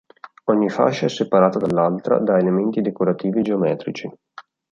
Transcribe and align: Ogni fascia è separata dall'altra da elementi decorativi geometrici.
Ogni 0.45 0.67
fascia 0.71 1.05
è 1.05 1.09
separata 1.09 1.59
dall'altra 1.59 2.17
da 2.17 2.35
elementi 2.39 2.81
decorativi 2.81 3.43
geometrici. 3.43 4.11